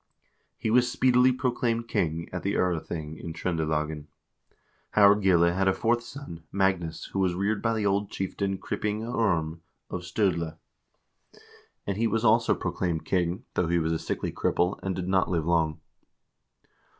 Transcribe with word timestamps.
He 0.57 0.71
was 0.71 0.91
speedily 0.91 1.31
proclaimed 1.31 1.87
king 1.87 2.27
at 2.33 2.41
the 2.41 2.55
0rething 2.55 3.23
in 3.23 3.33
Tr0ndelagen. 3.33 4.05
Harald 4.93 5.21
Gille 5.21 5.53
had 5.53 5.67
a 5.67 5.75
fourth 5.75 6.01
son, 6.01 6.41
Magnus, 6.51 7.05
who 7.13 7.19
was 7.19 7.35
reared 7.35 7.61
by 7.61 7.75
the 7.75 7.85
old 7.85 8.09
chieftain 8.09 8.57
Krypinga 8.57 9.13
Orm 9.13 9.61
of 9.91 10.01
St0dle, 10.01 10.57
and 11.85 11.97
he 11.97 12.07
was 12.07 12.25
also 12.25 12.55
proclaimed 12.55 13.05
king, 13.05 13.43
though 13.53 13.67
he 13.67 13.77
was 13.77 13.91
a 13.93 13.99
sickly 13.99 14.31
cripple, 14.31 14.79
and 14.81 14.95
did 14.95 15.07
not 15.07 15.29
live 15.29 15.45
long. 15.45 15.79